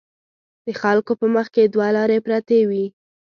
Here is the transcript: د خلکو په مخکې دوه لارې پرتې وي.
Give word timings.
د 0.65 0.67
خلکو 0.81 1.11
په 1.21 1.25
مخکې 1.35 1.61
دوه 1.73 1.87
لارې 1.97 2.17
پرتې 2.25 2.59
وي. 2.69 2.85